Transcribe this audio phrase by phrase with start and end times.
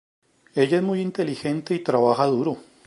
[0.55, 2.57] Ella es muy inteligente y trabaja duro.